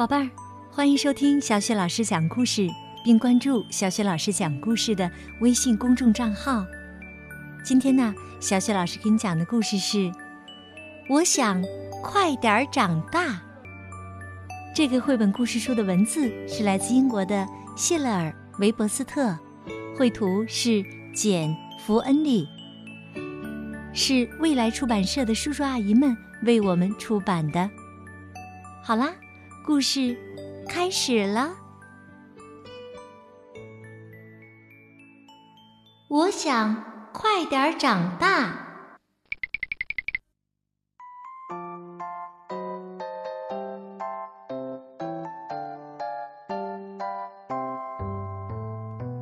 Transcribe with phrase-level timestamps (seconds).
[0.00, 0.30] 宝贝儿，
[0.72, 2.66] 欢迎收听小雪老师讲故事，
[3.04, 5.10] 并关注小雪老师讲故事的
[5.42, 6.64] 微信公众账号。
[7.62, 9.98] 今天呢，小雪老师给你讲的故事是
[11.10, 11.62] 《我想
[12.02, 13.26] 快点儿长大》。
[14.74, 19.38] 这个绘本故事书的文字是来自英国的谢勒尔·维伯斯特，
[19.98, 20.82] 绘图是
[21.14, 21.50] 简·
[21.84, 22.48] 福恩利，
[23.92, 27.68] 是未来出版社的叔叔阿姨们为我们出版的。
[28.82, 29.12] 好啦。
[29.64, 30.16] 故事
[30.68, 31.50] 开始了。
[36.08, 38.66] 我想快点长大。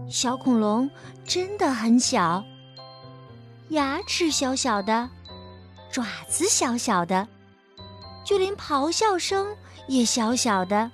[0.09, 0.91] 小恐龙
[1.25, 2.43] 真的很小，
[3.69, 5.09] 牙齿小小的，
[5.93, 7.29] 爪子小小的，
[8.25, 9.47] 就连咆哮声。
[9.89, 10.91] 也小小的，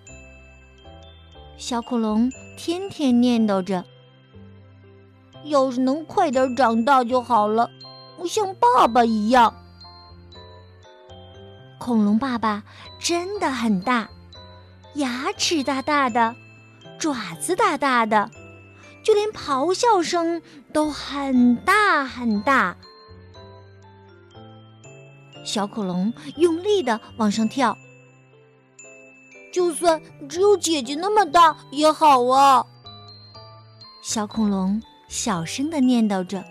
[1.59, 3.85] 小恐龙天天念叨着
[5.45, 7.69] ：“要是能快点长大就好了，
[8.19, 9.53] 我像爸爸一样。”
[11.77, 12.63] 恐龙爸爸
[13.01, 14.09] 真的很大，
[14.95, 16.37] 牙齿大大的，
[16.97, 18.31] 爪子大大的，
[19.03, 20.41] 就连咆哮声
[20.73, 22.77] 都很大很大。
[25.45, 27.77] 小恐龙用力的往上跳。
[29.55, 32.67] 就算只有姐姐那么大也好啊！
[34.03, 36.43] 小恐龙小声的念叨着：“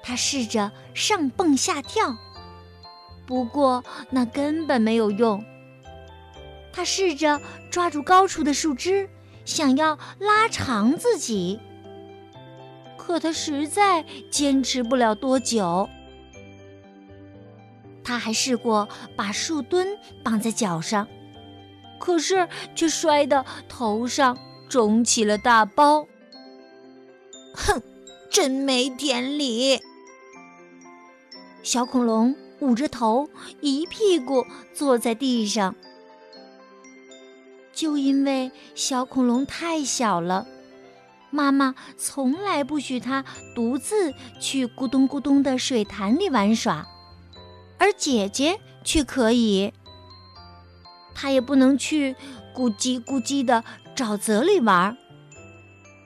[0.00, 2.16] 他试着上蹦下跳，
[3.26, 5.44] 不过那根本没有用。
[6.72, 9.10] 他试着抓住高处的树枝，
[9.44, 11.58] 想要拉长自己，
[12.96, 15.88] 可他实在坚持不了多久。
[18.04, 21.08] 他还试过把树墩绑在脚上，
[21.98, 24.38] 可是却摔得头上
[24.68, 26.06] 肿起了大包。
[27.54, 27.82] 哼，
[28.30, 29.80] 真没天理！
[31.62, 34.44] 小恐龙捂着头，一屁股
[34.74, 35.74] 坐在地上。
[37.72, 40.46] 就因为小恐龙太小了，
[41.30, 46.86] 妈妈从来不许它独自去咕咚咕咚的水潭里玩耍。
[47.78, 49.72] 而姐姐却可以，
[51.14, 52.14] 她也不能去
[52.54, 53.64] 咕叽咕叽的
[53.94, 54.96] 沼泽里玩，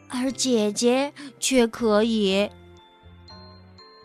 [0.08, 2.50] 而姐姐却可以。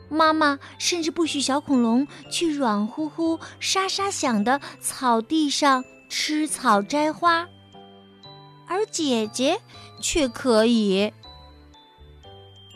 [0.10, 7.48] 妈妈甚至不许小恐龙去软乎乎、沙沙响的草地上吃草摘花，
[8.68, 9.60] 而姐姐
[10.02, 11.12] 却可以。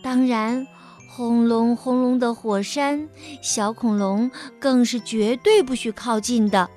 [0.01, 0.65] 当然。
[1.07, 3.09] 轰隆轰隆的火山，
[3.41, 4.29] 小恐龙
[4.59, 6.69] 更是绝对不许靠近的。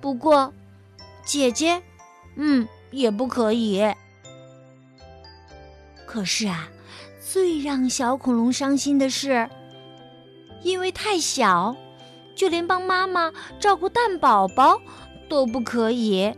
[0.00, 0.52] 不过，
[1.24, 1.82] 姐姐，
[2.36, 3.82] 嗯，也不可以。
[6.06, 6.68] 可是啊，
[7.20, 9.50] 最让小恐龙伤心的是，
[10.62, 11.76] 因为太小，
[12.36, 14.80] 就连帮妈妈照顾蛋宝宝
[15.28, 16.32] 都不可以。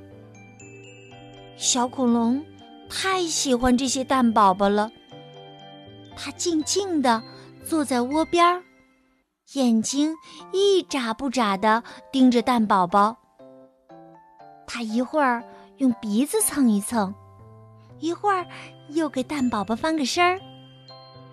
[1.57, 2.43] 小恐龙
[2.89, 4.91] 太喜欢这些蛋宝宝了。
[6.23, 7.23] 它静静地
[7.65, 8.63] 坐在窝边儿，
[9.55, 10.15] 眼睛
[10.53, 11.83] 一眨不眨地
[12.13, 13.17] 盯着蛋宝宝。
[14.67, 15.43] 它一会儿
[15.79, 17.15] 用鼻子蹭一蹭，
[18.01, 18.47] 一会儿
[18.91, 20.39] 又给蛋宝宝翻个身儿，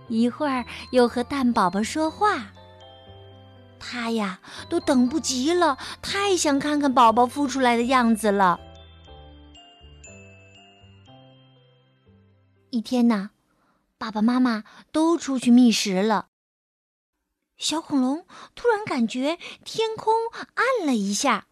[0.08, 2.48] 一会儿又和蛋宝宝说话。
[3.80, 8.58] 它呀，都等不及了，太想看看宝宝孵出来的样子了。
[12.70, 13.32] 一天呢。
[13.98, 16.30] 爸爸妈妈都出去觅食了。
[17.58, 20.14] 小恐龙突然感觉天空
[20.54, 21.48] 暗了一下，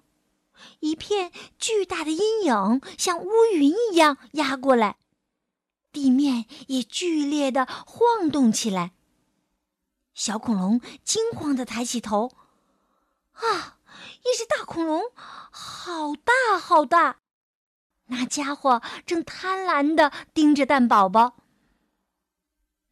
[0.79, 4.97] 一片巨大的阴影像乌云一样压过来，
[5.91, 8.93] 地面也剧烈的晃动起来。
[10.14, 12.31] 小恐龙惊慌的抬起头，
[13.34, 13.79] 啊，
[14.19, 17.17] 一只大恐龙，好大好大！
[18.05, 21.35] 那家伙正贪婪的盯着蛋宝宝。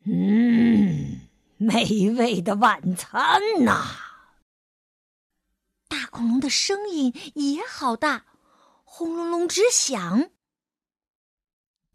[0.06, 1.22] 嗯，
[1.58, 3.82] 美味的晚餐呐！
[5.88, 8.26] 大恐龙的声音也好大，
[8.84, 10.30] 轰隆隆直响。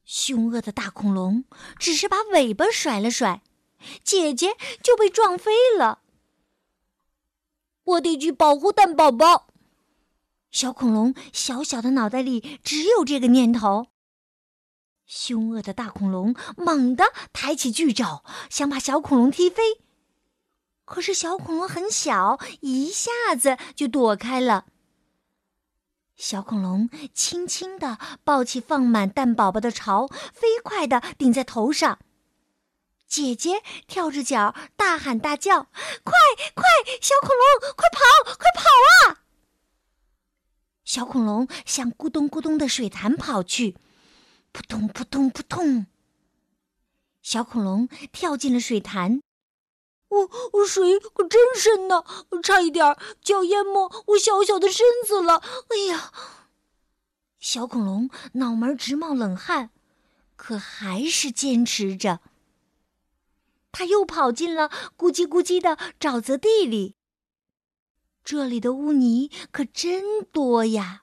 [0.05, 1.45] 凶恶的大恐龙
[1.79, 3.43] 只是把尾巴甩了甩，
[4.03, 6.01] 姐姐就被撞飞了。
[7.85, 9.49] 我得去保护蛋宝宝。
[10.51, 13.89] 小恐龙小小的脑袋里只有这个念头。
[15.09, 19.81] 凶恶的大恐龙猛地抬起巨爪，想把小恐龙踢飞。
[20.85, 24.67] 可是小恐龙很小，一下子就躲开了。
[26.15, 31.99] 小恐龙轻轻地抱起放满蛋宝宝的巢，飞快地顶在头上。
[33.07, 35.69] 姐姐跳着脚，大喊大叫
[36.05, 36.13] ：“快
[36.55, 36.65] 快，
[37.01, 38.63] 小恐龙，快跑，快跑
[39.09, 39.25] 啊！”
[40.85, 43.77] 小恐龙向咕咚咕咚的水潭跑去，
[44.59, 45.87] 扑通扑通扑通。
[47.23, 49.23] 小恐龙跳进了水潭，
[50.09, 52.03] 我我水可真深呢，
[52.43, 55.37] 差一点就要淹没我小小的身子了。
[55.69, 56.13] 哎呀！
[57.39, 59.71] 小恐龙脑门直冒冷汗，
[60.35, 62.19] 可还是坚持着。
[63.71, 66.97] 他又跑进了咕叽咕叽的沼泽地里。
[68.25, 71.03] 这里的污泥可真多呀！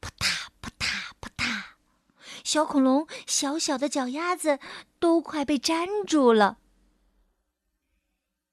[0.00, 0.35] 扑嗒，
[2.46, 4.60] 小恐龙小小的脚丫子
[5.00, 6.58] 都快被粘住了。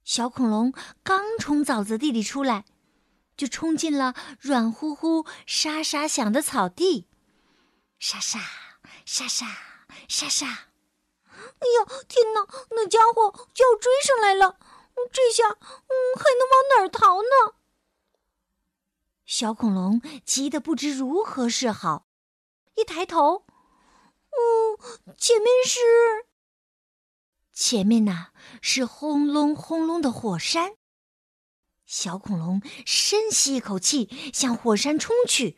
[0.03, 0.73] 小恐龙
[1.03, 2.65] 刚从沼泽地里出来，
[3.37, 7.07] 就冲进了软乎乎、沙沙响的草地，
[7.99, 8.39] 沙沙
[9.05, 9.45] 沙沙
[10.07, 10.47] 沙沙。
[10.47, 12.47] 哎呀，天哪！
[12.71, 14.57] 那家伙就要追上来了，
[15.11, 17.53] 这下，嗯，还能往哪儿逃呢？
[19.23, 22.07] 小恐龙急得不知如何是好，
[22.75, 23.45] 一抬头，
[25.17, 25.79] 前面是……
[27.51, 28.29] 前面呐，
[28.61, 30.73] 是轰隆轰隆的火山。
[31.85, 35.57] 小恐龙深吸一口气，向火山冲去，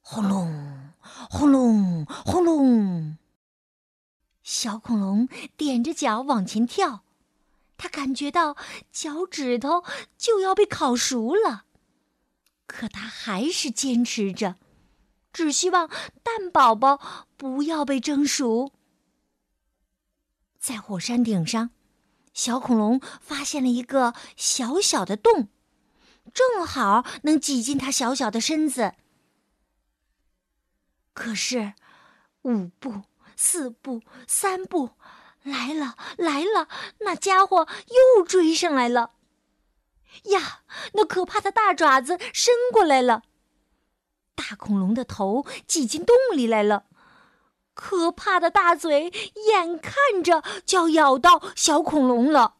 [0.00, 0.92] 轰隆，
[1.30, 3.16] 轰隆，轰隆。
[4.42, 7.04] 小恐龙踮着脚往前跳，
[7.76, 8.56] 它感觉到
[8.90, 9.84] 脚趾头
[10.16, 11.66] 就要被烤熟了，
[12.66, 14.56] 可它还是坚持着，
[15.38, 15.88] 只希望
[16.24, 16.98] 蛋宝宝
[17.36, 18.72] 不要被蒸熟。
[20.58, 21.70] 在火山顶上，
[22.34, 25.48] 小恐龙发现了一个小小的洞，
[26.34, 28.94] 正好能挤进它小小的身子。
[31.14, 31.74] 可是，
[32.42, 33.02] 五步。
[33.36, 34.90] 四步，三步，
[35.44, 36.66] 来了来了！
[36.98, 37.68] 那家伙
[38.16, 39.12] 又追上来了。
[40.24, 40.62] 呀，
[40.94, 43.22] 那可怕的大爪子伸过来了，
[44.38, 46.84] 大恐龙的头挤进洞里来了，
[47.74, 49.12] 可怕的大嘴
[49.48, 52.54] 眼看着就要咬到小恐龙了。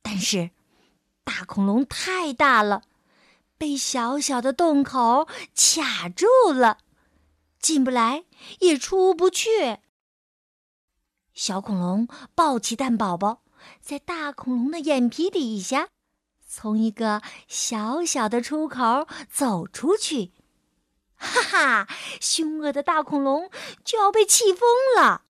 [0.00, 0.50] 但是，
[1.24, 2.84] 大恐龙太大了，
[3.58, 5.26] 被小小的洞口
[5.56, 6.78] 卡住了。
[7.58, 8.24] 进不来，
[8.60, 9.78] 也出不去。
[11.34, 12.06] 小恐龙
[12.36, 13.42] 抱起蛋宝宝，
[13.80, 15.88] 在大恐龙的眼皮底下，
[16.46, 20.32] 从一个小小的出口走出去。
[21.16, 21.88] 哈哈，
[22.20, 23.50] 凶恶的大恐龙
[23.84, 25.22] 就要被气疯了。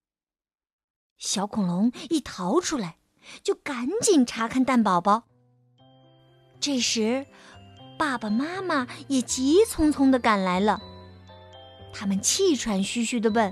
[1.17, 2.97] 小恐龙一逃出来，
[3.41, 5.23] 就赶紧查看蛋宝宝。
[6.59, 7.25] 这时，
[7.97, 10.79] 爸爸妈妈也急匆匆的赶来了。
[11.93, 13.51] 他们气喘吁吁地问：“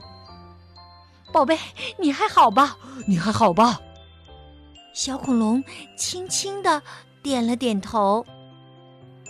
[1.33, 1.57] 宝贝，
[1.97, 2.77] 你还好吧？
[3.07, 3.79] 你还好吧？”
[4.93, 5.63] 小恐龙
[5.97, 6.83] 轻轻地
[7.25, 8.23] 点了点头。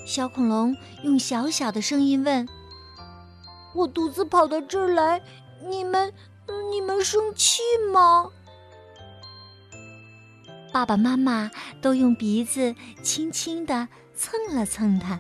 [0.06, 2.46] 小恐龙用小小的声音问
[3.74, 5.22] ：“我独自跑到这儿来，
[5.66, 6.12] 你们，
[6.70, 7.62] 你们生气
[7.94, 8.30] 吗？”
[10.74, 11.50] 爸爸妈妈
[11.82, 15.18] 都用鼻子轻轻地蹭了蹭它。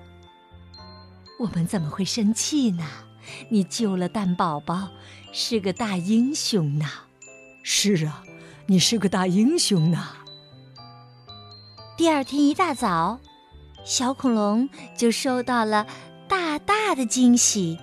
[1.39, 2.83] 我们怎么会生气呢？
[3.47, 4.89] 你救了蛋宝宝，
[5.31, 6.85] 是个大英雄呢！
[7.63, 8.21] 是啊，
[8.65, 10.05] 你是个大英雄呢！
[11.97, 13.17] 第二天一大早，
[13.85, 15.87] 小恐龙就收到了
[16.27, 17.77] 大大的惊喜。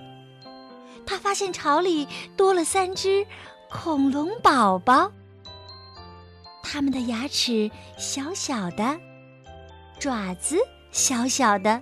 [1.03, 3.25] 他发现巢里多了三只
[3.71, 5.11] 恐龙宝宝，
[6.61, 8.99] 它们的牙齿小小的，
[9.99, 10.57] 爪子
[10.91, 11.81] 小小的，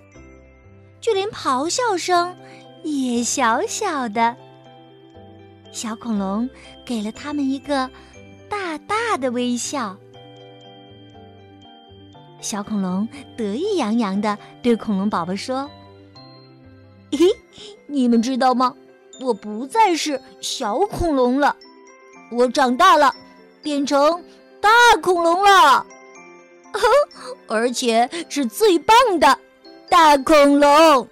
[1.02, 2.34] 就连咆哮声。
[2.82, 4.34] 也小小的，
[5.70, 6.48] 小恐龙
[6.84, 7.88] 给了他们一个
[8.48, 9.96] 大大的微笑。
[12.42, 15.70] 小恐龙得意洋洋的对恐龙宝宝说
[17.12, 17.18] ：“嘿，
[17.86, 18.74] 你们知道吗？
[19.20, 21.56] 我不再是小恐龙了，
[22.32, 23.14] 我长大了，
[23.62, 24.22] 变成
[24.60, 24.68] 大
[25.00, 25.86] 恐龙了，
[27.46, 29.38] 而且是最棒的
[29.88, 31.08] 大恐龙。”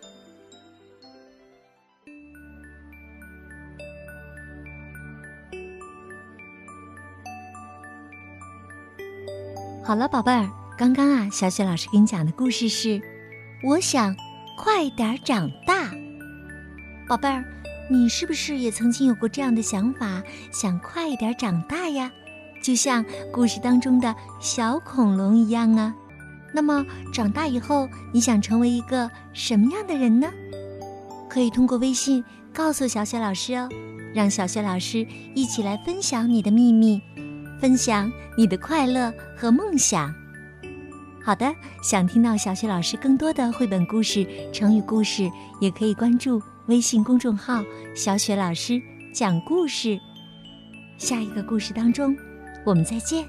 [9.83, 10.49] 好了，宝贝儿，
[10.81, 13.03] 刚刚啊，小雪老师给你讲的故事是：
[13.63, 14.17] 我想
[14.57, 15.91] 快点长大。
[17.07, 17.45] 宝贝儿，
[17.91, 22.11] 你是不是也曾经有过这样的想法，想快一点长大呀？
[22.65, 25.95] 就像故事当中的小恐龙一样啊。
[26.55, 26.83] 那么
[27.13, 30.31] 长大以后，你想成为一个什么样的人呢？
[31.29, 33.69] 可以通过微信告诉小雪老师哦，
[34.15, 37.03] 让小雪老师一起来分享你的秘密，
[37.61, 40.11] 分享你的快乐和梦想。
[41.31, 47.63] 好的，想听到小雪老师更多的绘本故事、成语故事，也可以关注微信公众号
[47.95, 48.83] “小雪老师
[49.15, 49.97] 讲故事”。
[50.99, 52.17] 下一个故事当中，
[52.67, 53.25] 我们再见。